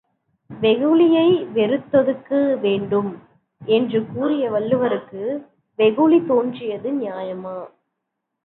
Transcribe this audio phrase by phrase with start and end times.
[0.49, 1.27] வெகுளியை
[1.53, 2.31] வெறுத்தொதுக்க
[2.61, 3.11] வேண்டும்
[3.61, 5.23] என்று கூறிய வள்ளுவருக்கு
[5.79, 7.57] வெகுளி தோன்றியது நியாயமா?